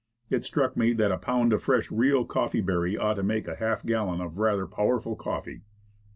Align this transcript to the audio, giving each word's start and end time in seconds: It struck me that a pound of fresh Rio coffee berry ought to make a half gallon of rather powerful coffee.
It 0.31 0.43
struck 0.43 0.75
me 0.75 0.93
that 0.93 1.11
a 1.11 1.19
pound 1.19 1.53
of 1.53 1.61
fresh 1.61 1.91
Rio 1.91 2.23
coffee 2.25 2.59
berry 2.61 2.97
ought 2.97 3.17
to 3.17 3.21
make 3.21 3.47
a 3.47 3.57
half 3.57 3.85
gallon 3.85 4.19
of 4.19 4.39
rather 4.39 4.65
powerful 4.65 5.15
coffee. 5.15 5.61